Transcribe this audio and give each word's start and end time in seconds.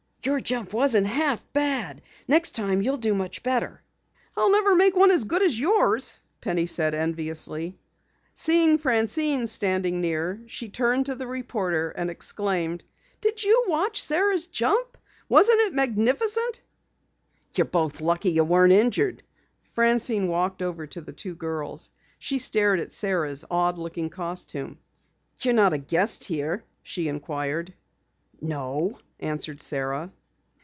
"Your 0.23 0.39
jump 0.39 0.71
wasn't 0.71 1.07
half 1.07 1.43
bad. 1.51 2.03
Next 2.27 2.51
time 2.51 2.83
you'll 2.83 2.97
do 2.97 3.15
much 3.15 3.41
better." 3.41 3.81
"I'll 4.37 4.51
never 4.51 4.75
make 4.75 4.95
one 4.95 5.09
as 5.09 5.23
good 5.23 5.41
as 5.41 5.59
yours," 5.59 6.19
Penny 6.41 6.67
said 6.67 6.93
enviously. 6.93 7.79
Seeing 8.35 8.77
Francine 8.77 9.47
standing 9.47 9.99
near, 9.99 10.39
she 10.45 10.69
turned 10.69 11.07
to 11.07 11.15
the 11.15 11.25
reporter 11.25 11.89
and 11.89 12.11
exclaimed: 12.11 12.83
"Did 13.19 13.43
you 13.43 13.65
watch 13.67 13.99
Sara's 13.99 14.45
jump? 14.45 14.95
Wasn't 15.27 15.59
it 15.61 15.73
magnificent?" 15.73 16.61
"You're 17.55 17.65
both 17.65 17.99
lucky 17.99 18.29
you 18.29 18.43
weren't 18.43 18.73
injured." 18.73 19.23
Francine 19.71 20.27
walked 20.27 20.61
over 20.61 20.85
to 20.85 21.01
the 21.01 21.13
two 21.13 21.33
girls. 21.33 21.89
She 22.19 22.37
stared 22.37 22.79
at 22.79 22.91
Sara's 22.91 23.43
odd 23.49 23.79
looking 23.79 24.11
costume. 24.11 24.77
"You're 25.39 25.55
not 25.55 25.73
a 25.73 25.79
guest 25.79 26.25
here?" 26.25 26.63
she 26.83 27.07
inquired. 27.07 27.73
"No," 28.43 28.97
answered 29.19 29.61
Sara. 29.61 30.11